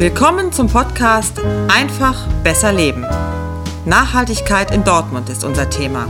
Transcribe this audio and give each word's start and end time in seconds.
Willkommen 0.00 0.50
zum 0.50 0.66
Podcast 0.66 1.38
Einfach 1.68 2.26
besser 2.42 2.72
leben. 2.72 3.04
Nachhaltigkeit 3.84 4.74
in 4.74 4.82
Dortmund 4.82 5.28
ist 5.28 5.44
unser 5.44 5.68
Thema. 5.68 6.08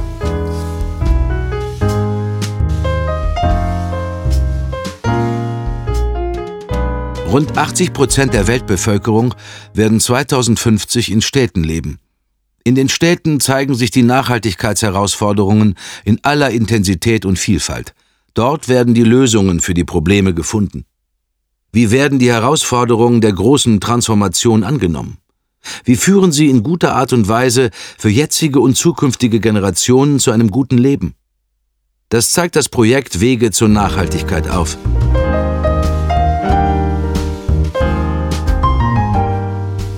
Rund 7.26 7.58
80 7.58 7.92
Prozent 7.92 8.32
der 8.32 8.46
Weltbevölkerung 8.46 9.34
werden 9.74 9.98
2050 9.98 11.10
in 11.10 11.20
Städten 11.20 11.64
leben. 11.64 11.98
In 12.62 12.76
den 12.76 12.88
Städten 12.88 13.40
zeigen 13.40 13.74
sich 13.74 13.90
die 13.90 14.04
Nachhaltigkeitsherausforderungen 14.04 15.74
in 16.04 16.20
aller 16.22 16.50
Intensität 16.50 17.24
und 17.24 17.40
Vielfalt. 17.40 17.94
Dort 18.34 18.68
werden 18.68 18.94
die 18.94 19.02
Lösungen 19.02 19.58
für 19.58 19.74
die 19.74 19.82
Probleme 19.82 20.32
gefunden. 20.32 20.84
Wie 21.72 21.92
werden 21.92 22.18
die 22.18 22.32
Herausforderungen 22.32 23.20
der 23.20 23.32
großen 23.32 23.80
Transformation 23.80 24.64
angenommen? 24.64 25.18
Wie 25.84 25.94
führen 25.94 26.32
sie 26.32 26.48
in 26.48 26.64
guter 26.64 26.96
Art 26.96 27.12
und 27.12 27.28
Weise 27.28 27.70
für 27.96 28.08
jetzige 28.08 28.58
und 28.58 28.76
zukünftige 28.76 29.38
Generationen 29.38 30.18
zu 30.18 30.32
einem 30.32 30.50
guten 30.50 30.78
Leben? 30.78 31.14
Das 32.08 32.32
zeigt 32.32 32.56
das 32.56 32.68
Projekt 32.68 33.20
Wege 33.20 33.52
zur 33.52 33.68
Nachhaltigkeit 33.68 34.50
auf. 34.50 34.76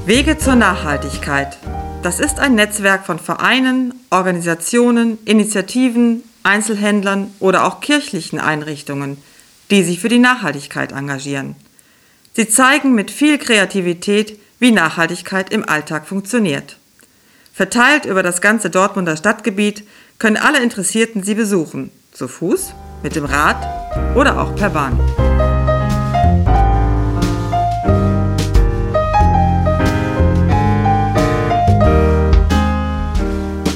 Wege 0.04 0.36
zur 0.36 0.56
Nachhaltigkeit. 0.56 1.56
Das 2.02 2.20
ist 2.20 2.38
ein 2.38 2.54
Netzwerk 2.54 3.06
von 3.06 3.18
Vereinen, 3.18 3.94
Organisationen, 4.10 5.16
Initiativen, 5.24 6.22
Einzelhändlern 6.42 7.30
oder 7.38 7.64
auch 7.64 7.80
kirchlichen 7.80 8.40
Einrichtungen, 8.40 9.16
die 9.70 9.82
sich 9.84 10.00
für 10.00 10.08
die 10.10 10.18
Nachhaltigkeit 10.18 10.92
engagieren. 10.92 11.56
Sie 12.34 12.48
zeigen 12.48 12.94
mit 12.94 13.10
viel 13.10 13.36
Kreativität, 13.36 14.38
wie 14.58 14.70
Nachhaltigkeit 14.70 15.52
im 15.52 15.68
Alltag 15.68 16.06
funktioniert. 16.06 16.78
Verteilt 17.52 18.06
über 18.06 18.22
das 18.22 18.40
ganze 18.40 18.70
Dortmunder 18.70 19.18
Stadtgebiet 19.18 19.86
können 20.18 20.38
alle 20.38 20.62
Interessierten 20.62 21.22
sie 21.22 21.34
besuchen, 21.34 21.90
zu 22.10 22.28
Fuß, 22.28 22.72
mit 23.02 23.16
dem 23.16 23.26
Rad 23.26 24.16
oder 24.16 24.40
auch 24.40 24.56
per 24.56 24.70
Bahn. 24.70 24.98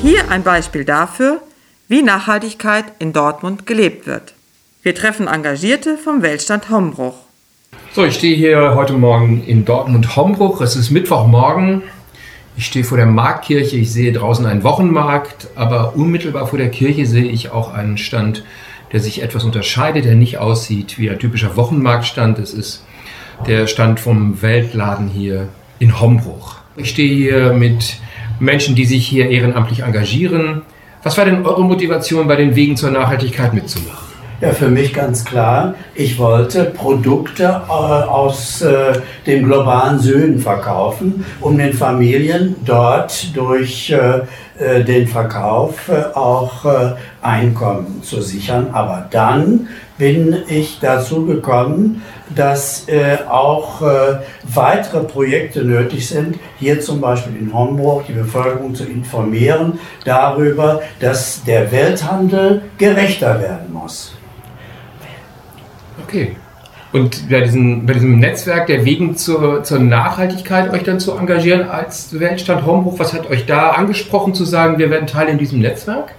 Hier 0.00 0.30
ein 0.30 0.42
Beispiel 0.42 0.86
dafür, 0.86 1.42
wie 1.88 2.00
Nachhaltigkeit 2.00 2.86
in 3.00 3.12
Dortmund 3.12 3.66
gelebt 3.66 4.06
wird. 4.06 4.32
Wir 4.82 4.94
treffen 4.94 5.26
Engagierte 5.26 5.98
vom 5.98 6.22
Weltstand 6.22 6.70
Hombruch. 6.70 7.25
So, 7.96 8.04
ich 8.04 8.16
stehe 8.16 8.36
hier 8.36 8.74
heute 8.74 8.92
Morgen 8.92 9.42
in 9.46 9.64
Dortmund-Hombruch. 9.64 10.60
Es 10.60 10.76
ist 10.76 10.90
Mittwochmorgen. 10.90 11.80
Ich 12.54 12.66
stehe 12.66 12.84
vor 12.84 12.98
der 12.98 13.06
Marktkirche. 13.06 13.78
Ich 13.78 13.90
sehe 13.90 14.12
draußen 14.12 14.44
einen 14.44 14.64
Wochenmarkt, 14.64 15.48
aber 15.54 15.96
unmittelbar 15.96 16.46
vor 16.46 16.58
der 16.58 16.68
Kirche 16.68 17.06
sehe 17.06 17.24
ich 17.24 17.52
auch 17.52 17.72
einen 17.72 17.96
Stand, 17.96 18.44
der 18.92 19.00
sich 19.00 19.22
etwas 19.22 19.44
unterscheidet, 19.44 20.04
der 20.04 20.14
nicht 20.14 20.36
aussieht 20.36 20.98
wie 20.98 21.08
ein 21.08 21.18
typischer 21.18 21.56
Wochenmarktstand. 21.56 22.38
Es 22.38 22.52
ist 22.52 22.84
der 23.46 23.66
Stand 23.66 23.98
vom 23.98 24.42
Weltladen 24.42 25.08
hier 25.08 25.48
in 25.78 25.98
Hombruch. 25.98 26.56
Ich 26.76 26.90
stehe 26.90 27.14
hier 27.14 27.54
mit 27.54 27.96
Menschen, 28.38 28.74
die 28.74 28.84
sich 28.84 29.06
hier 29.06 29.30
ehrenamtlich 29.30 29.84
engagieren. 29.84 30.60
Was 31.02 31.16
war 31.16 31.24
denn 31.24 31.46
eure 31.46 31.64
Motivation, 31.64 32.28
bei 32.28 32.36
den 32.36 32.56
Wegen 32.56 32.76
zur 32.76 32.90
Nachhaltigkeit 32.90 33.54
mitzumachen? 33.54 34.05
Ja, 34.38 34.50
für 34.50 34.68
mich 34.68 34.92
ganz 34.92 35.24
klar. 35.24 35.76
Ich 35.94 36.18
wollte 36.18 36.64
Produkte 36.66 37.44
äh, 37.44 37.72
aus 37.72 38.60
äh, 38.60 39.00
dem 39.26 39.46
globalen 39.46 39.98
Süden 39.98 40.40
verkaufen, 40.40 41.24
um 41.40 41.56
den 41.56 41.72
Familien 41.72 42.54
dort 42.62 43.34
durch 43.34 43.88
äh, 43.90 44.84
den 44.84 45.06
Verkauf 45.06 45.90
auch 46.14 46.64
Einkommen 47.20 48.02
zu 48.02 48.22
sichern. 48.22 48.68
Aber 48.72 49.06
dann 49.10 49.68
bin 49.98 50.34
ich 50.48 50.78
dazu 50.80 51.26
gekommen, 51.26 52.02
dass 52.34 52.86
auch 53.28 53.82
weitere 54.44 55.00
Projekte 55.00 55.62
nötig 55.62 56.08
sind, 56.08 56.38
hier 56.58 56.80
zum 56.80 57.02
Beispiel 57.02 57.36
in 57.36 57.52
Homburg 57.52 58.06
die 58.06 58.14
Bevölkerung 58.14 58.74
zu 58.74 58.84
informieren 58.84 59.78
darüber, 60.06 60.80
dass 61.00 61.44
der 61.44 61.70
Welthandel 61.70 62.62
gerechter 62.78 63.38
werden 63.38 63.74
muss. 63.74 64.16
Okay. 66.06 66.36
Und 66.92 67.28
bei, 67.28 67.40
diesen, 67.40 67.84
bei 67.84 67.94
diesem 67.94 68.18
Netzwerk 68.18 68.68
der 68.68 68.84
Wegen 68.84 69.16
zur, 69.16 69.64
zur 69.64 69.80
Nachhaltigkeit 69.80 70.72
euch 70.72 70.84
dann 70.84 71.00
zu 71.00 71.12
engagieren 71.12 71.68
als 71.68 72.18
Weltstand 72.18 72.64
Hombruch, 72.64 72.98
was 72.98 73.12
hat 73.12 73.28
euch 73.28 73.44
da 73.44 73.70
angesprochen 73.70 74.34
zu 74.34 74.44
sagen, 74.44 74.78
wir 74.78 74.88
werden 74.88 75.06
Teil 75.06 75.28
in 75.28 75.36
diesem 75.36 75.60
Netzwerk? 75.60 76.14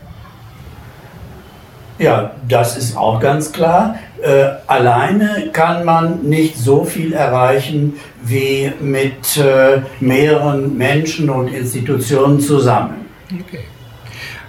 Ja, 1.99 2.35
das 2.47 2.77
ist 2.77 2.95
auch 2.95 3.19
ganz 3.19 3.51
klar. 3.51 3.95
Äh, 4.21 4.49
alleine 4.67 5.49
kann 5.51 5.83
man 5.83 6.23
nicht 6.23 6.57
so 6.57 6.83
viel 6.83 7.13
erreichen 7.13 7.95
wie 8.23 8.71
mit 8.79 9.37
äh, 9.37 9.81
mehreren 9.99 10.77
Menschen 10.77 11.29
und 11.29 11.47
Institutionen 11.47 12.39
zusammen. 12.39 13.05
Okay. 13.31 13.61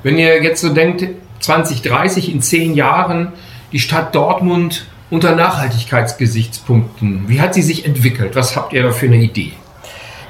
Wenn 0.03 0.19
ihr 0.19 0.43
jetzt 0.43 0.61
so 0.61 0.75
denkt, 0.75 1.07
2030 1.41 2.33
in 2.33 2.43
zehn 2.43 2.75
Jahren, 2.75 3.33
die 3.73 3.79
Stadt 3.79 4.15
Dortmund 4.15 4.87
unter 5.11 5.35
Nachhaltigkeitsgesichtspunkten. 5.35 7.29
Wie 7.29 7.41
hat 7.41 7.55
sie 7.55 7.63
sich 7.63 7.85
entwickelt? 7.85 8.37
Was 8.37 8.57
habt 8.57 8.73
ihr 8.73 8.83
da 8.83 8.93
für 8.93 9.07
eine 9.07 9.17
Idee? 9.17 9.53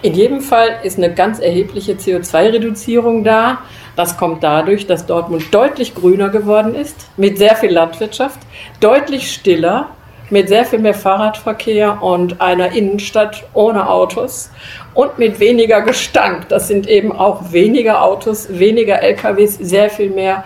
In 0.00 0.15
jedem 0.15 0.41
Fall 0.41 0.78
ist 0.84 0.97
eine 0.97 1.12
ganz 1.12 1.41
erhebliche 1.41 1.94
CO2-Reduzierung 1.94 3.25
da. 3.25 3.59
Das 3.97 4.16
kommt 4.16 4.44
dadurch, 4.44 4.87
dass 4.87 5.06
Dortmund 5.06 5.53
deutlich 5.53 5.94
grüner 5.97 6.28
geworden 6.28 6.77
ist, 6.77 7.09
mit 7.16 7.37
sehr 7.37 7.56
viel 7.56 7.71
Landwirtschaft, 7.71 8.39
deutlich 8.78 9.33
stiller, 9.33 9.89
mit 10.31 10.49
sehr 10.49 10.65
viel 10.65 10.78
mehr 10.78 10.94
Fahrradverkehr 10.94 12.03
und 12.03 12.41
einer 12.41 12.72
Innenstadt 12.72 13.44
ohne 13.55 13.89
Autos 13.89 14.50
und 14.94 15.19
mit 15.19 15.41
weniger 15.41 15.83
Gestank. 15.83 16.49
Das 16.49 16.69
sind 16.69 16.89
eben 16.89 17.12
auch 17.12 17.53
weniger 17.53 18.03
Autos, 18.03 18.49
weniger 18.50 19.03
LKWs, 19.03 19.55
sehr 19.59 19.91
viel 19.91 20.11
mehr 20.11 20.44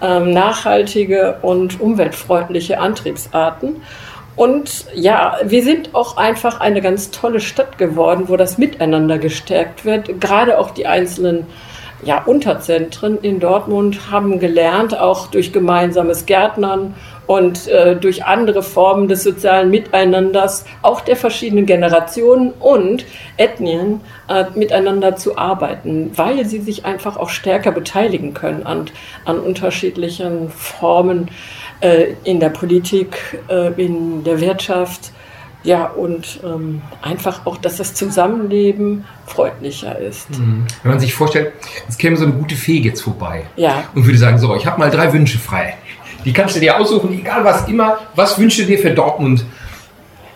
ähm, 0.00 0.32
nachhaltige 0.32 1.38
und 1.42 1.80
umweltfreundliche 1.80 2.78
Antriebsarten. 2.80 3.82
Und 4.34 4.86
ja, 4.94 5.36
wir 5.44 5.62
sind 5.62 5.94
auch 5.94 6.16
einfach 6.16 6.60
eine 6.60 6.80
ganz 6.80 7.10
tolle 7.10 7.40
Stadt 7.40 7.76
geworden, 7.76 8.24
wo 8.28 8.36
das 8.36 8.56
Miteinander 8.56 9.18
gestärkt 9.18 9.84
wird. 9.84 10.20
Gerade 10.20 10.58
auch 10.58 10.70
die 10.70 10.86
einzelnen 10.86 11.46
ja, 12.02 12.22
Unterzentren 12.24 13.18
in 13.18 13.40
Dortmund 13.40 14.10
haben 14.10 14.40
gelernt, 14.40 14.98
auch 14.98 15.28
durch 15.28 15.52
gemeinsames 15.52 16.26
Gärtnern 16.26 16.94
und 17.26 17.68
äh, 17.68 17.96
durch 17.96 18.24
andere 18.24 18.62
Formen 18.62 19.08
des 19.08 19.22
sozialen 19.22 19.70
Miteinanders, 19.70 20.64
auch 20.82 21.00
der 21.00 21.16
verschiedenen 21.16 21.66
Generationen 21.66 22.52
und 22.52 23.04
Ethnien 23.36 24.00
äh, 24.28 24.44
miteinander 24.54 25.16
zu 25.16 25.38
arbeiten, 25.38 26.10
weil 26.16 26.44
sie 26.44 26.60
sich 26.60 26.84
einfach 26.84 27.16
auch 27.16 27.30
stärker 27.30 27.72
beteiligen 27.72 28.34
können 28.34 28.64
an, 28.64 28.86
an 29.24 29.38
unterschiedlichen 29.38 30.50
Formen 30.50 31.30
äh, 31.80 32.14
in 32.24 32.40
der 32.40 32.50
Politik, 32.50 33.40
äh, 33.48 33.72
in 33.82 34.24
der 34.24 34.40
Wirtschaft 34.40 35.12
ja, 35.64 35.86
und 35.86 36.40
ähm, 36.44 36.82
einfach 37.02 37.46
auch, 37.46 37.56
dass 37.56 37.76
das 37.76 37.94
Zusammenleben 37.94 39.04
freundlicher 39.26 39.98
ist. 39.98 40.30
Mhm. 40.30 40.66
Wenn 40.82 40.90
man 40.92 41.00
sich 41.00 41.14
vorstellt, 41.14 41.52
es 41.88 41.96
käme 41.98 42.16
so 42.16 42.24
eine 42.24 42.32
gute 42.32 42.56
Fee 42.56 42.80
jetzt 42.80 43.02
vorbei 43.02 43.44
ja. 43.56 43.84
und 43.94 44.04
würde 44.04 44.18
sagen, 44.18 44.38
so, 44.38 44.54
ich 44.56 44.66
habe 44.66 44.78
mal 44.78 44.90
drei 44.90 45.12
Wünsche 45.12 45.38
frei. 45.38 45.76
Die 46.24 46.32
kannst 46.32 46.56
du 46.56 46.60
dir 46.60 46.78
aussuchen, 46.78 47.12
egal 47.18 47.44
was 47.44 47.68
immer. 47.68 47.98
Was 48.14 48.38
wünschst 48.38 48.60
du 48.60 48.64
dir 48.64 48.78
für 48.78 48.90
Dortmund? 48.90 49.44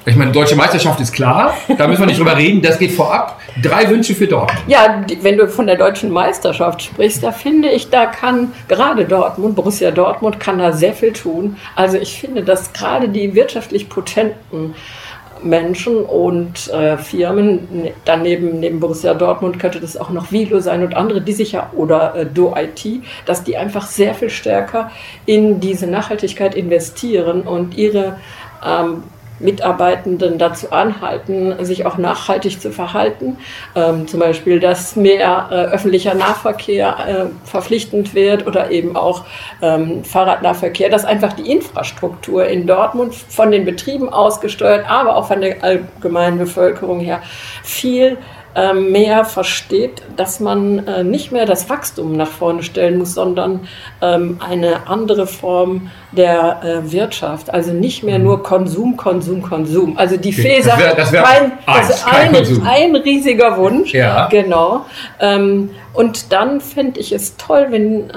Ich 0.08 0.14
meine, 0.14 0.30
deutsche 0.30 0.54
Meisterschaft 0.54 1.00
ist 1.00 1.12
klar, 1.12 1.56
da 1.76 1.88
müssen 1.88 2.02
wir 2.02 2.06
nicht 2.06 2.20
drüber 2.20 2.36
reden, 2.36 2.62
das 2.62 2.78
geht 2.78 2.92
vorab. 2.92 3.40
Drei 3.60 3.90
Wünsche 3.90 4.14
für 4.14 4.28
Dortmund. 4.28 4.62
Ja, 4.68 5.04
wenn 5.20 5.36
du 5.36 5.48
von 5.48 5.66
der 5.66 5.74
deutschen 5.74 6.12
Meisterschaft 6.12 6.80
sprichst, 6.80 7.24
da 7.24 7.32
finde 7.32 7.70
ich, 7.70 7.90
da 7.90 8.06
kann 8.06 8.52
gerade 8.68 9.04
Dortmund, 9.04 9.56
Borussia 9.56 9.90
Dortmund, 9.90 10.38
kann 10.38 10.58
da 10.58 10.70
sehr 10.70 10.92
viel 10.92 11.12
tun. 11.12 11.56
Also 11.74 11.98
ich 11.98 12.20
finde, 12.20 12.44
dass 12.44 12.72
gerade 12.72 13.08
die 13.08 13.34
wirtschaftlich 13.34 13.88
potenten 13.88 14.76
Menschen 15.42 16.04
und 16.04 16.68
äh, 16.72 16.96
Firmen. 16.96 17.90
Daneben, 18.04 18.60
neben 18.60 18.80
Borussia 18.80 19.14
Dortmund 19.14 19.58
könnte 19.58 19.80
das 19.80 19.96
auch 19.96 20.10
noch 20.10 20.32
Vilo 20.32 20.60
sein 20.60 20.82
und 20.82 20.94
andere, 20.94 21.20
die 21.20 21.32
sich 21.32 21.52
ja, 21.52 21.70
oder 21.74 22.14
äh, 22.14 22.26
Do-IT, 22.26 23.02
dass 23.26 23.44
die 23.44 23.56
einfach 23.56 23.86
sehr 23.86 24.14
viel 24.14 24.30
stärker 24.30 24.90
in 25.24 25.60
diese 25.60 25.86
Nachhaltigkeit 25.86 26.54
investieren 26.54 27.42
und 27.42 27.76
ihre 27.76 28.18
ähm, 28.64 29.02
Mitarbeitenden 29.38 30.38
dazu 30.38 30.70
anhalten, 30.72 31.64
sich 31.64 31.86
auch 31.86 31.98
nachhaltig 31.98 32.60
zu 32.60 32.72
verhalten. 32.72 33.38
Ähm, 33.74 34.08
zum 34.08 34.20
Beispiel, 34.20 34.60
dass 34.60 34.96
mehr 34.96 35.48
äh, 35.50 35.54
öffentlicher 35.54 36.14
Nahverkehr 36.14 36.96
äh, 37.06 37.48
verpflichtend 37.48 38.14
wird 38.14 38.46
oder 38.46 38.70
eben 38.70 38.96
auch 38.96 39.24
ähm, 39.62 40.04
Fahrradnahverkehr, 40.04 40.88
dass 40.88 41.04
einfach 41.04 41.34
die 41.34 41.50
Infrastruktur 41.50 42.46
in 42.46 42.66
Dortmund 42.66 43.14
von 43.14 43.50
den 43.50 43.64
Betrieben 43.64 44.08
ausgesteuert, 44.08 44.88
aber 44.88 45.16
auch 45.16 45.28
von 45.28 45.40
der 45.40 45.62
allgemeinen 45.62 46.38
Bevölkerung 46.38 47.00
her 47.00 47.20
viel 47.62 48.18
mehr 48.72 49.24
versteht, 49.24 50.02
dass 50.16 50.40
man 50.40 50.86
äh, 50.86 51.04
nicht 51.04 51.30
mehr 51.30 51.44
das 51.44 51.68
Wachstum 51.68 52.16
nach 52.16 52.28
vorne 52.28 52.62
stellen 52.62 52.98
muss, 52.98 53.14
sondern 53.14 53.68
ähm, 54.00 54.38
eine 54.40 54.86
andere 54.86 55.26
Form 55.26 55.90
der 56.12 56.62
äh, 56.62 56.92
Wirtschaft. 56.92 57.52
Also 57.52 57.72
nicht 57.72 58.02
mehr 58.02 58.18
nur 58.18 58.42
Konsum, 58.42 58.96
Konsum, 58.96 59.42
Konsum. 59.42 59.98
Also 59.98 60.16
die. 60.16 60.32
Fee 60.32 60.60
sagt, 60.62 60.98
das 60.98 61.12
wär, 61.12 61.22
kein, 61.22 61.52
das 61.66 62.04
ein, 62.04 62.34
ein, 62.66 62.96
riesiger 62.96 63.56
Wunsch. 63.58 63.92
Ja. 63.92 64.28
Genau. 64.28 64.86
Ähm, 65.20 65.70
und 65.92 66.32
dann 66.32 66.60
fände 66.60 67.00
ich 67.00 67.12
es 67.12 67.36
toll, 67.36 67.66
wenn 67.70 68.10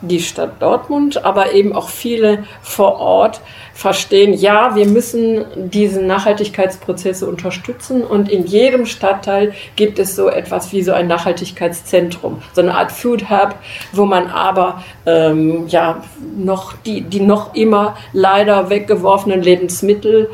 die 0.00 0.20
Stadt 0.20 0.60
Dortmund, 0.60 1.24
aber 1.24 1.52
eben 1.52 1.74
auch 1.74 1.88
viele 1.88 2.44
vor 2.62 2.98
Ort 3.00 3.40
verstehen, 3.74 4.32
ja, 4.32 4.74
wir 4.74 4.86
müssen 4.86 5.44
diese 5.54 6.02
Nachhaltigkeitsprozesse 6.02 7.26
unterstützen 7.26 8.02
und 8.02 8.28
in 8.28 8.44
jedem 8.44 8.86
Stadtteil 8.86 9.52
gibt 9.76 9.98
es 9.98 10.16
so 10.16 10.28
etwas 10.28 10.72
wie 10.72 10.82
so 10.82 10.92
ein 10.92 11.06
Nachhaltigkeitszentrum, 11.06 12.42
so 12.52 12.60
eine 12.60 12.76
Art 12.76 12.90
Food 12.90 13.30
Hub, 13.30 13.54
wo 13.92 14.04
man 14.04 14.26
aber 14.26 14.82
ähm, 15.06 15.68
ja 15.68 16.02
noch 16.36 16.74
die, 16.84 17.02
die 17.02 17.20
noch 17.20 17.54
immer 17.54 17.96
leider 18.12 18.68
weggeworfenen 18.68 19.42
Lebensmittel, 19.42 20.28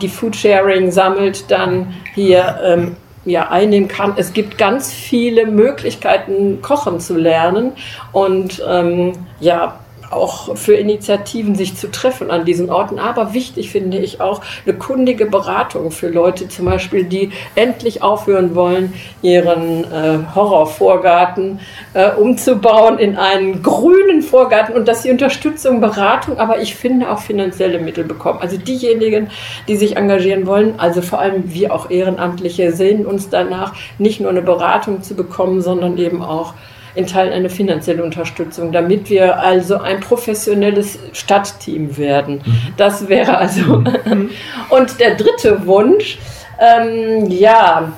die 0.00 0.08
Food 0.08 0.36
Sharing 0.36 0.90
sammelt, 0.90 1.50
dann 1.50 1.94
hier 2.14 2.60
ähm, 2.64 2.96
ja, 3.24 3.50
einnehmen 3.50 3.88
kann. 3.88 4.14
Es 4.16 4.32
gibt 4.32 4.58
ganz 4.58 4.92
viele 4.92 5.46
Möglichkeiten, 5.46 6.60
kochen 6.62 7.00
zu 7.00 7.16
lernen 7.16 7.72
und 8.12 8.62
ähm, 8.68 9.12
ja, 9.40 9.80
auch 10.10 10.56
für 10.56 10.74
Initiativen 10.74 11.54
sich 11.54 11.76
zu 11.76 11.90
treffen 11.90 12.30
an 12.30 12.44
diesen 12.44 12.70
Orten. 12.70 12.98
Aber 12.98 13.34
wichtig 13.34 13.70
finde 13.70 13.98
ich 13.98 14.20
auch 14.20 14.42
eine 14.64 14.74
kundige 14.76 15.26
Beratung 15.26 15.90
für 15.90 16.08
Leute 16.08 16.48
zum 16.48 16.66
Beispiel, 16.66 17.04
die 17.04 17.30
endlich 17.54 18.02
aufhören 18.02 18.54
wollen, 18.54 18.92
ihren 19.22 19.84
äh, 19.84 20.18
Horrorvorgarten 20.34 21.60
äh, 21.94 22.10
umzubauen 22.12 22.98
in 22.98 23.16
einen 23.16 23.62
grünen 23.62 24.22
Vorgarten 24.22 24.74
und 24.74 24.88
dass 24.88 25.02
sie 25.02 25.10
Unterstützung, 25.10 25.80
Beratung, 25.80 26.38
aber 26.38 26.60
ich 26.60 26.74
finde 26.74 27.10
auch 27.10 27.20
finanzielle 27.20 27.78
Mittel 27.78 28.04
bekommen. 28.04 28.40
Also 28.40 28.56
diejenigen, 28.56 29.30
die 29.68 29.76
sich 29.76 29.96
engagieren 29.96 30.46
wollen, 30.46 30.78
also 30.78 31.02
vor 31.02 31.20
allem 31.20 31.52
wir 31.52 31.74
auch 31.74 31.90
Ehrenamtliche, 31.90 32.72
sehen 32.72 33.06
uns 33.06 33.28
danach, 33.28 33.74
nicht 33.98 34.20
nur 34.20 34.30
eine 34.30 34.42
Beratung 34.42 35.02
zu 35.02 35.14
bekommen, 35.14 35.60
sondern 35.60 35.98
eben 35.98 36.22
auch 36.22 36.54
in 36.94 37.06
Teilen 37.06 37.32
eine 37.32 37.50
finanzielle 37.50 38.02
Unterstützung, 38.02 38.72
damit 38.72 39.10
wir 39.10 39.38
also 39.40 39.78
ein 39.78 40.00
professionelles 40.00 40.98
Stadtteam 41.12 41.96
werden. 41.96 42.42
Mhm. 42.44 42.58
Das 42.76 43.08
wäre 43.08 43.36
also. 43.38 43.78
Mhm. 43.78 44.30
Und 44.70 45.00
der 45.00 45.16
dritte 45.16 45.66
Wunsch, 45.66 46.18
ähm, 46.60 47.26
ja, 47.30 47.92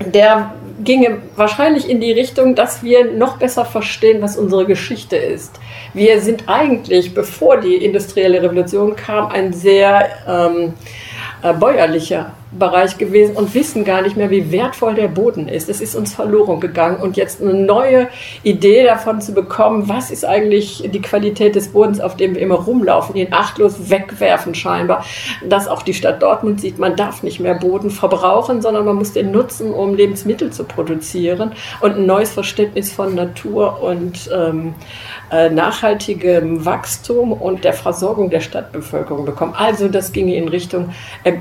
der 0.00 0.52
ginge 0.82 1.18
wahrscheinlich 1.36 1.88
in 1.88 2.00
die 2.00 2.12
Richtung, 2.12 2.54
dass 2.54 2.82
wir 2.82 3.12
noch 3.12 3.36
besser 3.36 3.64
verstehen, 3.64 4.22
was 4.22 4.36
unsere 4.36 4.66
Geschichte 4.66 5.16
ist. 5.16 5.60
Wir 5.94 6.20
sind 6.20 6.44
eigentlich, 6.48 7.14
bevor 7.14 7.58
die 7.58 7.76
industrielle 7.76 8.42
Revolution 8.42 8.96
kam, 8.96 9.28
ein 9.30 9.52
sehr 9.52 10.08
ähm, 10.26 10.74
äh, 11.42 11.52
bäuerlicher 11.52 12.32
Bereich 12.58 12.98
gewesen 12.98 13.36
und 13.36 13.54
wissen 13.54 13.84
gar 13.84 14.02
nicht 14.02 14.16
mehr, 14.16 14.30
wie 14.30 14.52
wertvoll 14.52 14.94
der 14.94 15.08
Boden 15.08 15.48
ist. 15.48 15.68
Es 15.68 15.80
ist 15.80 15.94
uns 15.94 16.14
verloren 16.14 16.60
gegangen 16.60 16.98
und 16.98 17.16
jetzt 17.16 17.40
eine 17.40 17.54
neue 17.54 18.08
Idee 18.42 18.84
davon 18.84 19.20
zu 19.20 19.32
bekommen, 19.32 19.88
was 19.88 20.10
ist 20.10 20.24
eigentlich 20.24 20.88
die 20.92 21.00
Qualität 21.00 21.54
des 21.54 21.68
Bodens, 21.68 22.00
auf 22.00 22.16
dem 22.16 22.34
wir 22.34 22.42
immer 22.42 22.56
rumlaufen, 22.56 23.16
ihn 23.16 23.28
achtlos 23.30 23.90
wegwerfen 23.90 24.54
scheinbar. 24.54 25.04
Dass 25.48 25.66
auch 25.66 25.82
die 25.82 25.94
Stadt 25.94 26.22
Dortmund 26.22 26.60
sieht, 26.60 26.78
man 26.78 26.94
darf 26.94 27.22
nicht 27.22 27.40
mehr 27.40 27.54
Boden 27.54 27.90
verbrauchen, 27.90 28.60
sondern 28.60 28.84
man 28.84 28.96
muss 28.96 29.12
den 29.12 29.30
nutzen, 29.30 29.72
um 29.72 29.94
Lebensmittel 29.94 30.50
zu 30.50 30.64
produzieren 30.64 31.52
und 31.80 31.96
ein 31.96 32.06
neues 32.06 32.32
Verständnis 32.32 32.92
von 32.92 33.14
Natur 33.14 33.82
und 33.82 34.30
ähm, 34.34 34.74
äh, 35.30 35.48
nachhaltigem 35.48 36.64
Wachstum 36.64 37.32
und 37.32 37.64
der 37.64 37.72
Versorgung 37.72 38.28
der 38.28 38.40
Stadtbevölkerung 38.40 39.24
bekommen. 39.24 39.54
Also 39.56 39.88
das 39.88 40.12
ging 40.12 40.28
in 40.28 40.48
Richtung 40.48 40.90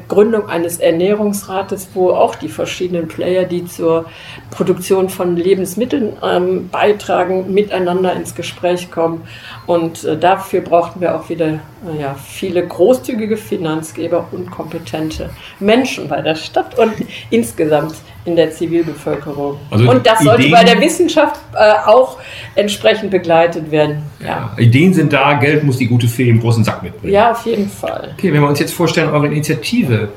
Gründung 0.07 0.47
eines 0.47 0.79
Ernährungsrates, 1.01 1.89
wo 1.93 2.11
auch 2.11 2.35
die 2.35 2.47
verschiedenen 2.47 3.07
Player, 3.07 3.45
die 3.45 3.65
zur 3.65 4.05
Produktion 4.51 5.09
von 5.09 5.35
Lebensmitteln 5.35 6.13
ähm, 6.23 6.69
beitragen, 6.69 7.53
miteinander 7.53 8.13
ins 8.13 8.35
Gespräch 8.35 8.91
kommen. 8.91 9.23
Und 9.65 10.03
äh, 10.03 10.17
dafür 10.17 10.61
brauchten 10.61 11.01
wir 11.01 11.15
auch 11.15 11.29
wieder 11.29 11.47
äh, 11.47 12.01
ja, 12.01 12.15
viele 12.23 12.65
großzügige 12.65 13.37
Finanzgeber 13.37 14.27
und 14.31 14.51
kompetente 14.51 15.31
Menschen 15.59 16.07
bei 16.07 16.21
der 16.21 16.35
Stadt 16.35 16.77
und 16.77 16.93
insgesamt 17.29 17.95
in 18.23 18.35
der 18.35 18.51
Zivilbevölkerung. 18.51 19.57
Also 19.71 19.89
und 19.89 20.05
das 20.05 20.19
sollte 20.19 20.43
Ideen, 20.43 20.53
bei 20.53 20.63
der 20.63 20.79
Wissenschaft 20.79 21.41
äh, 21.55 21.73
auch 21.87 22.19
entsprechend 22.53 23.09
begleitet 23.09 23.71
werden. 23.71 24.03
Ja. 24.19 24.27
ja. 24.27 24.63
Ideen 24.63 24.93
sind 24.93 25.11
da, 25.11 25.33
Geld 25.33 25.63
muss 25.63 25.77
die 25.77 25.87
gute 25.87 26.07
Fee 26.07 26.29
im 26.29 26.39
großen 26.39 26.63
Sack 26.63 26.83
mitbringen. 26.83 27.13
Ja, 27.13 27.31
auf 27.31 27.43
jeden 27.47 27.67
Fall. 27.67 28.13
Okay, 28.15 28.31
wenn 28.31 28.41
wir 28.41 28.47
uns 28.47 28.59
jetzt 28.59 28.73
vorstellen, 28.73 29.09
eure 29.09 29.25
Initiative 29.25 30.09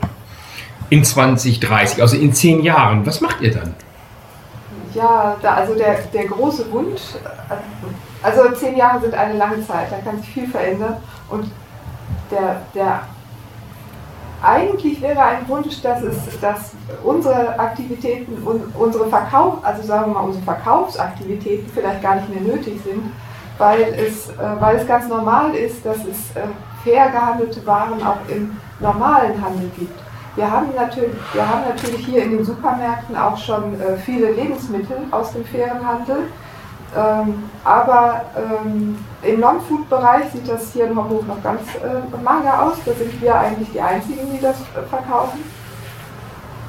in 0.94 1.02
2030, 1.02 2.00
also 2.00 2.16
in 2.16 2.32
zehn 2.32 2.62
Jahren, 2.62 3.04
was 3.04 3.20
macht 3.20 3.40
ihr 3.40 3.52
dann? 3.52 3.74
Ja, 4.94 5.36
da, 5.42 5.54
also 5.54 5.74
der, 5.74 5.98
der 6.12 6.26
große 6.26 6.70
Wunsch, 6.70 7.00
also 8.22 8.48
zehn 8.52 8.76
Jahre 8.76 9.00
sind 9.00 9.12
eine 9.12 9.36
lange 9.36 9.66
Zeit, 9.66 9.90
da 9.90 9.96
kann 9.98 10.20
sich 10.20 10.30
viel 10.30 10.46
verändern 10.46 10.98
und 11.30 11.50
der, 12.30 12.60
der 12.76 13.00
eigentlich 14.40 15.00
wäre 15.00 15.20
ein 15.20 15.48
Wunsch, 15.48 15.82
dass, 15.82 16.02
es, 16.02 16.38
dass 16.40 16.72
unsere 17.02 17.58
Aktivitäten, 17.58 18.46
unsere 18.78 19.08
Verkauf, 19.08 19.64
also 19.64 19.82
sagen 19.82 20.12
wir 20.12 20.20
mal 20.20 20.26
unsere 20.26 20.44
Verkaufsaktivitäten 20.44 21.68
vielleicht 21.74 22.02
gar 22.02 22.16
nicht 22.16 22.28
mehr 22.28 22.54
nötig 22.54 22.80
sind, 22.84 23.10
weil 23.58 23.82
es, 23.82 24.28
äh, 24.28 24.60
weil 24.60 24.76
es 24.76 24.86
ganz 24.86 25.08
normal 25.08 25.54
ist, 25.56 25.84
dass 25.84 25.98
es 25.98 26.36
äh, 26.36 26.46
fair 26.84 27.08
gehandelte 27.10 27.66
Waren 27.66 28.00
auch 28.04 28.18
im 28.28 28.56
normalen 28.78 29.42
Handel 29.42 29.70
gibt. 29.76 30.03
Wir 30.36 30.50
haben 30.50 30.74
natürlich, 30.74 31.14
wir 31.32 31.48
haben 31.48 31.62
natürlich 31.68 32.06
hier 32.06 32.24
in 32.24 32.30
den 32.32 32.44
Supermärkten 32.44 33.16
auch 33.16 33.36
schon 33.36 33.80
äh, 33.80 33.96
viele 33.98 34.32
Lebensmittel 34.32 34.96
aus 35.10 35.32
dem 35.32 35.44
fairen 35.44 35.86
Handel. 35.86 36.28
Ähm, 36.96 37.50
aber 37.64 38.22
ähm, 38.36 38.98
im 39.22 39.40
Non-Food-Bereich 39.40 40.30
sieht 40.32 40.48
das 40.48 40.72
hier 40.72 40.86
in 40.86 40.96
Homburg 40.96 41.26
noch 41.26 41.42
ganz 41.42 41.62
äh, 41.76 42.22
mager 42.22 42.62
aus. 42.62 42.74
Da 42.84 42.92
sind 42.92 43.20
wir 43.20 43.34
eigentlich 43.34 43.70
die 43.72 43.80
Einzigen, 43.80 44.30
die 44.32 44.40
das 44.40 44.60
äh, 44.60 44.82
verkaufen. 44.88 45.40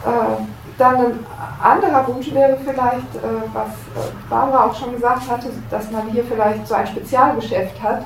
Äh, 0.06 0.44
dann 0.78 0.96
ein 0.98 1.20
anderer 1.62 2.08
Wunsch 2.08 2.34
wäre 2.34 2.58
vielleicht, 2.64 3.16
äh, 3.16 3.44
was 3.54 3.70
äh, 3.70 4.12
Barbara 4.30 4.66
auch 4.66 4.76
schon 4.76 4.94
gesagt 4.94 5.30
hatte, 5.30 5.48
dass 5.70 5.90
man 5.92 6.10
hier 6.10 6.24
vielleicht 6.24 6.68
so 6.68 6.76
ein 6.76 6.88
Spezialgeschäft 6.88 7.82
hat 7.82 8.04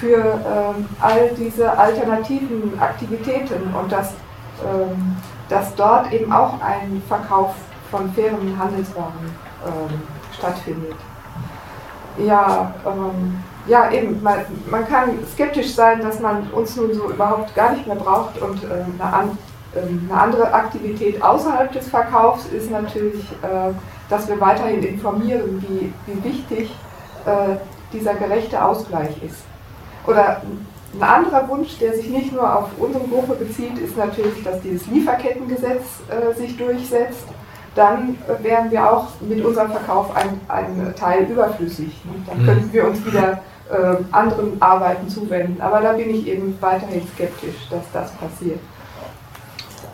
für 0.00 0.18
ähm, 0.18 0.88
all 1.00 1.30
diese 1.36 1.76
alternativen 1.76 2.78
Aktivitäten 2.80 3.74
und 3.74 3.90
dass, 3.90 4.10
ähm, 4.10 4.16
dass 5.48 5.74
dort 5.74 6.12
eben 6.12 6.32
auch 6.32 6.60
ein 6.60 7.02
Verkauf 7.08 7.54
von 7.90 8.12
fairen 8.12 8.58
Handelswaren 8.58 9.36
ähm, 9.64 10.02
stattfindet 10.36 10.96
ja, 12.26 12.74
ähm, 12.86 13.42
ja, 13.66 13.90
eben, 13.90 14.22
man, 14.22 14.40
man, 14.70 14.86
kann 14.88 15.18
skeptisch 15.32 15.74
sein, 15.74 16.00
dass 16.00 16.20
man 16.20 16.50
uns 16.50 16.76
nun 16.76 16.92
so 16.94 17.10
überhaupt 17.10 17.54
gar 17.54 17.72
nicht 17.72 17.86
mehr 17.86 17.96
braucht 17.96 18.40
und 18.40 18.64
äh, 18.64 18.66
eine, 18.68 19.12
an, 19.12 19.38
äh, 19.74 19.80
eine, 19.80 20.20
andere 20.20 20.52
Aktivität 20.52 21.22
außerhalb 21.22 21.70
des 21.72 21.88
Verkaufs 21.88 22.46
ist 22.46 22.70
natürlich, 22.70 23.30
äh, 23.42 23.72
dass 24.08 24.28
wir 24.28 24.40
weiterhin 24.40 24.82
informieren, 24.82 25.64
wie, 25.68 25.92
wie 26.06 26.24
wichtig 26.24 26.74
äh, 27.26 27.56
dieser 27.92 28.14
gerechte 28.14 28.62
Ausgleich 28.62 29.22
ist. 29.22 29.42
Oder 30.06 30.42
ein 30.94 31.02
anderer 31.02 31.48
Wunsch, 31.48 31.78
der 31.78 31.94
sich 31.94 32.08
nicht 32.08 32.32
nur 32.32 32.58
auf 32.58 32.70
unsere 32.78 33.04
Gruppe 33.04 33.34
bezieht, 33.34 33.78
ist 33.78 33.96
natürlich, 33.96 34.42
dass 34.42 34.60
dieses 34.62 34.86
Lieferkettengesetz 34.86 35.84
äh, 36.08 36.34
sich 36.34 36.56
durchsetzt 36.56 37.26
dann 37.78 38.18
wären 38.42 38.70
wir 38.70 38.90
auch 38.90 39.06
mit 39.20 39.44
unserem 39.44 39.70
Verkauf 39.70 40.14
ein, 40.16 40.40
ein 40.48 40.94
Teil 40.96 41.24
überflüssig. 41.24 41.92
Dann 42.26 42.42
mhm. 42.42 42.46
könnten 42.46 42.72
wir 42.72 42.86
uns 42.86 43.06
wieder 43.06 43.40
äh, 43.70 43.96
anderen 44.10 44.60
Arbeiten 44.60 45.08
zuwenden. 45.08 45.60
Aber 45.60 45.80
da 45.80 45.92
bin 45.92 46.10
ich 46.10 46.26
eben 46.26 46.56
weiterhin 46.60 47.06
skeptisch, 47.14 47.68
dass 47.70 47.84
das 47.92 48.12
passiert. 48.12 48.58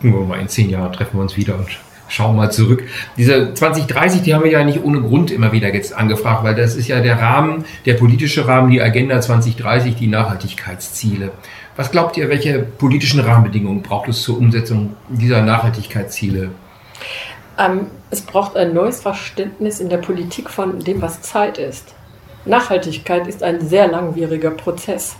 Gucken 0.01 0.19
wir 0.19 0.25
mal, 0.25 0.39
in 0.39 0.47
zehn 0.47 0.69
Jahren 0.69 0.91
treffen 0.93 1.17
wir 1.17 1.21
uns 1.21 1.37
wieder 1.37 1.55
und 1.55 1.67
schauen 2.15 2.35
mal 2.35 2.51
zurück. 2.51 2.83
Diese 3.17 3.53
2030, 3.53 4.21
die 4.21 4.33
haben 4.33 4.43
wir 4.43 4.51
ja 4.51 4.63
nicht 4.63 4.83
ohne 4.83 5.01
Grund 5.01 5.31
immer 5.31 5.51
wieder 5.51 5.73
jetzt 5.73 5.93
angefragt, 5.93 6.43
weil 6.43 6.55
das 6.55 6.75
ist 6.75 6.87
ja 6.87 7.01
der 7.01 7.19
Rahmen, 7.19 7.65
der 7.85 7.95
politische 7.95 8.47
Rahmen, 8.47 8.71
die 8.71 8.81
Agenda 8.81 9.19
2030, 9.19 9.95
die 9.95 10.07
Nachhaltigkeitsziele. 10.07 11.31
Was 11.75 11.91
glaubt 11.91 12.15
ihr, 12.15 12.29
welche 12.29 12.59
politischen 12.59 13.19
Rahmenbedingungen 13.19 13.81
braucht 13.81 14.07
es 14.07 14.23
zur 14.23 14.37
Umsetzung 14.37 14.95
dieser 15.09 15.41
Nachhaltigkeitsziele? 15.41 16.51
Ähm, 17.57 17.87
es 18.11 18.21
braucht 18.21 18.55
ein 18.55 18.73
neues 18.73 19.01
Verständnis 19.01 19.79
in 19.79 19.89
der 19.89 19.97
Politik 19.97 20.49
von 20.49 20.79
dem, 20.79 21.01
was 21.01 21.21
Zeit 21.21 21.57
ist. 21.57 21.93
Nachhaltigkeit 22.45 23.27
ist 23.27 23.43
ein 23.43 23.59
sehr 23.61 23.87
langwieriger 23.87 24.51
Prozess. 24.51 25.15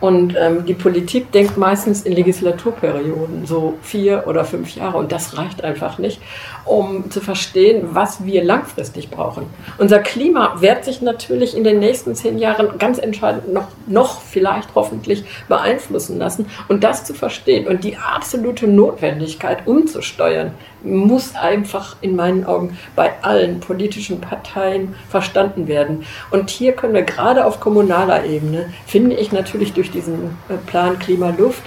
Und 0.00 0.34
ähm, 0.38 0.66
die 0.66 0.74
Politik 0.74 1.32
denkt 1.32 1.56
meistens 1.56 2.02
in 2.02 2.12
Legislaturperioden, 2.12 3.46
so 3.46 3.74
vier 3.82 4.24
oder 4.26 4.44
fünf 4.44 4.74
Jahre. 4.74 4.98
Und 4.98 5.12
das 5.12 5.38
reicht 5.38 5.64
einfach 5.64 5.98
nicht, 5.98 6.20
um 6.64 7.10
zu 7.10 7.20
verstehen, 7.20 7.88
was 7.92 8.24
wir 8.24 8.44
langfristig 8.44 9.10
brauchen. 9.10 9.46
Unser 9.78 10.00
Klima 10.00 10.60
wird 10.60 10.84
sich 10.84 11.00
natürlich 11.00 11.56
in 11.56 11.64
den 11.64 11.78
nächsten 11.78 12.14
zehn 12.14 12.38
Jahren 12.38 12.78
ganz 12.78 12.98
entscheidend 12.98 13.52
noch, 13.52 13.68
noch 13.86 14.20
vielleicht 14.20 14.74
hoffentlich 14.74 15.24
beeinflussen 15.48 16.18
lassen. 16.18 16.46
Und 16.68 16.84
das 16.84 17.04
zu 17.04 17.14
verstehen 17.14 17.66
und 17.66 17.84
die 17.84 17.96
absolute 17.96 18.66
Notwendigkeit 18.66 19.66
umzusteuern, 19.66 20.52
muss 20.82 21.34
einfach 21.34 21.96
in 22.00 22.16
meinen 22.16 22.44
Augen 22.44 22.78
bei 22.94 23.12
allen 23.22 23.60
politischen 23.60 24.20
Parteien 24.20 24.94
verstanden 25.08 25.68
werden. 25.68 26.04
Und 26.30 26.50
hier 26.50 26.72
können 26.72 26.94
wir 26.94 27.02
gerade 27.02 27.44
auf 27.44 27.60
kommunaler 27.60 28.24
Ebene, 28.24 28.72
finde 28.86 29.16
ich 29.16 29.32
natürlich 29.32 29.72
durch 29.72 29.85
diesen 29.90 30.36
äh, 30.48 30.54
Plan 30.66 30.98
Klima 30.98 31.30
Luft, 31.30 31.62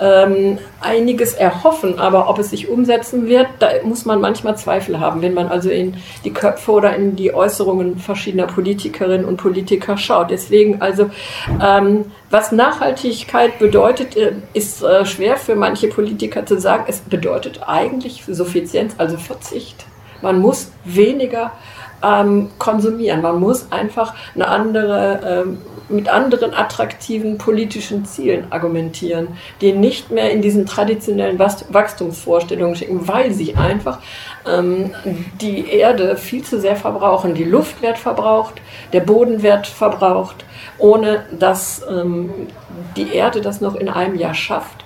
ähm, 0.00 0.58
einiges 0.80 1.34
erhoffen. 1.34 1.98
Aber 1.98 2.28
ob 2.28 2.38
es 2.38 2.50
sich 2.50 2.68
umsetzen 2.68 3.26
wird, 3.26 3.46
da 3.58 3.68
muss 3.84 4.04
man 4.04 4.20
manchmal 4.20 4.56
Zweifel 4.56 5.00
haben, 5.00 5.22
wenn 5.22 5.34
man 5.34 5.48
also 5.48 5.70
in 5.70 5.96
die 6.24 6.32
Köpfe 6.32 6.72
oder 6.72 6.94
in 6.96 7.16
die 7.16 7.34
Äußerungen 7.34 7.98
verschiedener 7.98 8.46
Politikerinnen 8.46 9.24
und 9.24 9.36
Politiker 9.36 9.96
schaut. 9.96 10.30
Deswegen 10.30 10.80
also, 10.80 11.10
ähm, 11.62 12.06
was 12.30 12.52
Nachhaltigkeit 12.52 13.58
bedeutet, 13.58 14.16
äh, 14.16 14.32
ist 14.54 14.82
äh, 14.82 15.04
schwer 15.04 15.36
für 15.36 15.56
manche 15.56 15.88
Politiker 15.88 16.46
zu 16.46 16.58
sagen. 16.58 16.84
Es 16.86 17.00
bedeutet 17.00 17.60
eigentlich 17.66 18.24
Suffizienz, 18.26 18.94
also 18.98 19.16
Verzicht. 19.16 19.86
Man 20.22 20.40
muss 20.40 20.72
weniger 20.84 21.52
ähm, 22.02 22.50
konsumieren. 22.58 23.22
Man 23.22 23.40
muss 23.40 23.70
einfach 23.70 24.14
eine 24.34 24.48
andere 24.48 25.44
ähm, 25.46 25.58
mit 25.88 26.08
anderen 26.08 26.52
attraktiven 26.52 27.38
politischen 27.38 28.04
Zielen 28.04 28.52
argumentieren, 28.52 29.28
die 29.62 29.72
nicht 29.72 30.10
mehr 30.10 30.30
in 30.30 30.42
diesen 30.42 30.66
traditionellen 30.66 31.38
Wachstumsvorstellungen 31.38 32.76
schicken, 32.76 33.08
weil 33.08 33.32
sie 33.32 33.56
einfach 33.56 33.98
ähm, 34.46 34.94
die 35.40 35.66
Erde 35.70 36.16
viel 36.16 36.44
zu 36.44 36.60
sehr 36.60 36.76
verbrauchen. 36.76 37.34
Die 37.34 37.44
Luft 37.44 37.80
wird 37.80 37.96
verbraucht, 37.96 38.60
der 38.92 39.00
Boden 39.00 39.42
wird 39.42 39.66
verbraucht, 39.66 40.44
ohne 40.76 41.24
dass 41.38 41.82
ähm, 41.90 42.30
die 42.96 43.14
Erde 43.14 43.40
das 43.40 43.60
noch 43.62 43.74
in 43.74 43.88
einem 43.88 44.16
Jahr 44.16 44.34
schafft 44.34 44.84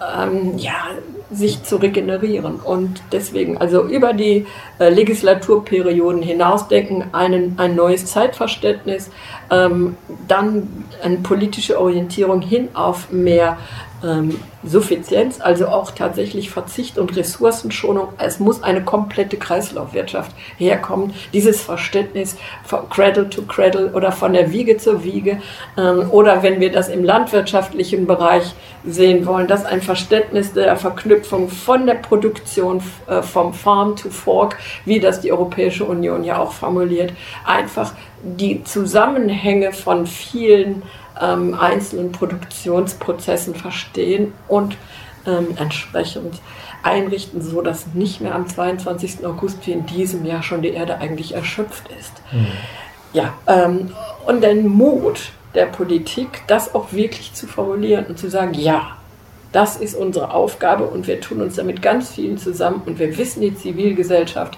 ähm, 0.00 0.56
ja, 0.56 0.88
sich 1.32 1.62
zu 1.62 1.76
regenerieren. 1.76 2.56
Und 2.56 3.02
deswegen, 3.12 3.58
also 3.58 3.84
über 3.84 4.12
die 4.12 4.46
äh, 4.78 4.88
Legislaturperioden 4.88 6.22
hinausdenken, 6.22 7.04
einen, 7.12 7.58
ein 7.58 7.76
neues 7.76 8.06
Zeitverständnis, 8.06 9.10
ähm, 9.50 9.96
dann 10.26 10.86
eine 11.02 11.18
politische 11.18 11.80
Orientierung 11.80 12.40
hin 12.40 12.68
auf 12.74 13.10
mehr 13.12 13.58
ähm, 14.04 14.38
Suffizienz, 14.64 15.40
also 15.40 15.68
auch 15.68 15.90
tatsächlich 15.90 16.50
Verzicht 16.50 16.98
und 16.98 17.16
Ressourcenschonung. 17.16 18.08
Es 18.18 18.38
muss 18.38 18.62
eine 18.62 18.82
komplette 18.82 19.36
Kreislaufwirtschaft 19.36 20.32
herkommen. 20.58 21.14
Dieses 21.32 21.62
Verständnis 21.62 22.36
von 22.64 22.88
Cradle 22.90 23.30
to 23.30 23.42
Cradle 23.42 23.92
oder 23.92 24.12
von 24.12 24.32
der 24.32 24.52
Wiege 24.52 24.76
zur 24.76 25.04
Wiege 25.04 25.40
ähm, 25.78 26.10
oder 26.10 26.42
wenn 26.42 26.60
wir 26.60 26.72
das 26.72 26.88
im 26.88 27.04
landwirtschaftlichen 27.04 28.06
Bereich 28.06 28.54
sehen 28.86 29.26
wollen, 29.26 29.46
dass 29.46 29.64
ein 29.64 29.82
Verständnis 29.82 30.52
der 30.52 30.76
Verknüpfung 30.76 31.48
von 31.48 31.86
der 31.86 31.94
Produktion 31.94 32.82
äh, 33.06 33.22
vom 33.22 33.52
Farm 33.52 33.96
to 33.96 34.10
Fork, 34.10 34.58
wie 34.84 35.00
das 35.00 35.20
die 35.20 35.32
Europäische 35.32 35.84
Union 35.84 36.24
ja 36.24 36.38
auch 36.38 36.52
formuliert, 36.52 37.12
einfach 37.44 37.92
die 38.22 38.62
Zusammenhänge 38.64 39.72
von 39.72 40.06
vielen 40.06 40.82
ähm, 41.20 41.54
einzelnen 41.54 42.12
Produktionsprozessen 42.12 43.54
verstehen 43.54 44.32
und 44.48 44.76
ähm, 45.26 45.48
entsprechend 45.56 46.40
einrichten, 46.82 47.42
so 47.42 47.60
dass 47.60 47.88
nicht 47.94 48.20
mehr 48.20 48.34
am 48.34 48.48
22. 48.48 49.24
August 49.24 49.66
wie 49.66 49.72
in 49.72 49.86
diesem 49.86 50.24
Jahr 50.24 50.42
schon 50.42 50.62
die 50.62 50.70
Erde 50.70 50.98
eigentlich 50.98 51.34
erschöpft 51.34 51.84
ist. 51.98 52.12
Mhm. 52.32 52.46
Ja, 53.12 53.34
ähm, 53.46 53.92
und 54.26 54.42
den 54.42 54.68
Mut 54.68 55.32
der 55.54 55.66
Politik, 55.66 56.42
das 56.46 56.74
auch 56.74 56.92
wirklich 56.92 57.34
zu 57.34 57.46
formulieren 57.46 58.06
und 58.06 58.18
zu 58.18 58.30
sagen, 58.30 58.54
ja, 58.54 58.96
das 59.52 59.76
ist 59.76 59.96
unsere 59.96 60.32
Aufgabe 60.32 60.84
und 60.84 61.08
wir 61.08 61.20
tun 61.20 61.42
uns 61.42 61.56
damit 61.56 61.82
ganz 61.82 62.12
vielen 62.12 62.38
zusammen 62.38 62.82
und 62.86 62.98
wir 63.00 63.18
wissen, 63.18 63.40
die 63.40 63.54
Zivilgesellschaft 63.54 64.56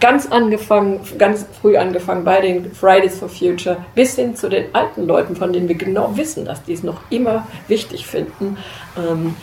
ganz 0.00 0.26
angefangen, 0.26 1.00
ganz 1.18 1.46
früh 1.60 1.76
angefangen 1.76 2.24
bei 2.24 2.40
den 2.40 2.72
Fridays 2.72 3.18
for 3.18 3.28
Future 3.28 3.78
bis 3.94 4.14
hin 4.16 4.36
zu 4.36 4.48
den 4.48 4.74
alten 4.74 5.06
Leuten, 5.06 5.36
von 5.36 5.52
denen 5.52 5.68
wir 5.68 5.76
genau 5.76 6.16
wissen, 6.16 6.44
dass 6.44 6.62
die 6.62 6.72
es 6.72 6.82
noch 6.82 7.00
immer 7.10 7.46
wichtig 7.66 8.06
finden, 8.06 8.56
ähm, 8.96 9.34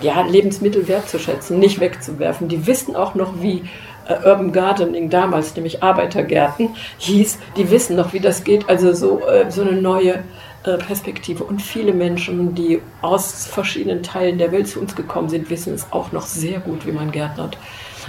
ja, 0.00 0.22
Lebensmittel 0.22 0.86
wertzuschätzen, 0.86 1.58
nicht 1.58 1.80
wegzuwerfen. 1.80 2.48
Die 2.48 2.66
wissen 2.66 2.94
auch 2.94 3.14
noch, 3.14 3.40
wie 3.40 3.64
äh, 4.06 4.14
Urban 4.28 4.52
Gardening 4.52 5.10
damals, 5.10 5.54
nämlich 5.54 5.82
Arbeitergärten, 5.82 6.70
hieß. 6.98 7.38
Die 7.56 7.70
wissen 7.70 7.96
noch, 7.96 8.12
wie 8.12 8.20
das 8.20 8.44
geht. 8.44 8.68
Also 8.68 8.92
so, 8.92 9.26
äh, 9.26 9.50
so 9.50 9.62
eine 9.62 9.72
neue 9.72 10.22
äh, 10.64 10.76
Perspektive. 10.76 11.44
Und 11.44 11.60
viele 11.60 11.92
Menschen, 11.92 12.54
die 12.54 12.80
aus 13.00 13.46
verschiedenen 13.46 14.02
Teilen 14.02 14.38
der 14.38 14.52
Welt 14.52 14.68
zu 14.68 14.80
uns 14.80 14.94
gekommen 14.94 15.28
sind, 15.28 15.50
wissen 15.50 15.74
es 15.74 15.86
auch 15.90 16.12
noch 16.12 16.26
sehr 16.26 16.60
gut, 16.60 16.86
wie 16.86 16.92
man 16.92 17.10
gärtnert. 17.10 17.56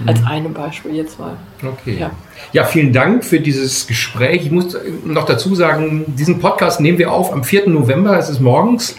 Als 0.06 0.20
mhm. 0.20 0.26
einem 0.26 0.52
Beispiel 0.52 0.94
jetzt 0.94 1.18
mal. 1.18 1.36
Okay. 1.62 1.96
Ja. 2.00 2.10
ja, 2.52 2.64
vielen 2.64 2.92
Dank 2.92 3.24
für 3.24 3.40
dieses 3.40 3.86
Gespräch. 3.86 4.44
Ich 4.44 4.50
muss 4.50 4.76
noch 5.04 5.26
dazu 5.26 5.54
sagen, 5.54 6.04
diesen 6.06 6.40
Podcast 6.40 6.80
nehmen 6.80 6.98
wir 6.98 7.12
auf 7.12 7.32
am 7.32 7.44
4. 7.44 7.68
November, 7.68 8.18
es 8.18 8.28
ist 8.28 8.40
morgens. 8.40 8.96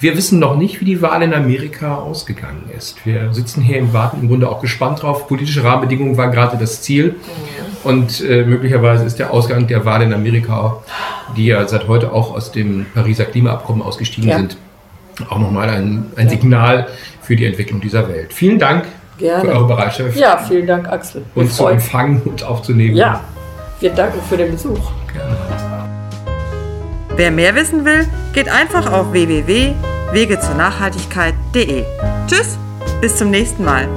Wir 0.00 0.16
wissen 0.16 0.38
noch 0.38 0.56
nicht, 0.56 0.80
wie 0.80 0.84
die 0.84 1.02
Wahl 1.02 1.22
in 1.22 1.34
Amerika 1.34 1.96
ausgegangen 1.96 2.70
ist. 2.76 3.04
Wir 3.04 3.34
sitzen 3.34 3.62
hier 3.62 3.78
im 3.78 3.92
Warten 3.92 4.20
im 4.20 4.28
Grunde 4.28 4.48
auch 4.48 4.60
gespannt 4.60 5.02
drauf. 5.02 5.26
Politische 5.26 5.64
Rahmenbedingungen 5.64 6.16
waren 6.16 6.30
gerade 6.30 6.56
das 6.56 6.82
Ziel. 6.82 7.16
Und 7.82 8.20
äh, 8.20 8.44
möglicherweise 8.44 9.04
ist 9.04 9.18
der 9.18 9.32
Ausgang 9.32 9.66
der 9.66 9.84
Wahl 9.84 10.02
in 10.02 10.12
Amerika, 10.12 10.82
die 11.36 11.46
ja 11.46 11.66
seit 11.66 11.88
heute 11.88 12.12
auch 12.12 12.32
aus 12.32 12.52
dem 12.52 12.86
Pariser 12.94 13.24
Klimaabkommen 13.24 13.82
ausgestiegen 13.82 14.30
ja. 14.30 14.36
sind, 14.36 14.56
auch 15.28 15.38
nochmal 15.38 15.68
ein, 15.68 16.06
ein 16.14 16.26
ja. 16.26 16.30
Signal 16.30 16.88
für 17.22 17.34
die 17.34 17.46
Entwicklung 17.46 17.80
dieser 17.80 18.08
Welt. 18.08 18.32
Vielen 18.32 18.60
Dank 18.60 18.84
Gerne. 19.18 19.44
für 19.44 19.50
eure 19.50 19.66
Bereitschaft. 19.66 20.16
Ja, 20.16 20.38
vielen 20.38 20.66
Dank, 20.66 20.88
Axel. 20.88 21.22
Uns 21.34 21.56
zu 21.56 21.66
empfangen 21.66 22.22
und 22.24 22.42
aufzunehmen. 22.42 22.96
Ja, 22.96 23.20
wir 23.80 23.90
danken 23.90 24.20
für 24.28 24.36
den 24.36 24.50
Besuch. 24.52 24.92
Gerne. 25.12 25.36
Wer 27.16 27.30
mehr 27.32 27.54
wissen 27.54 27.84
will, 27.84 28.06
geht 28.32 28.48
einfach 28.48 28.90
auf 28.92 29.12
www.wegezurnachhaltigkeit.de. 29.12 31.84
Tschüss, 32.28 32.56
bis 33.00 33.16
zum 33.16 33.30
nächsten 33.30 33.64
Mal. 33.64 33.88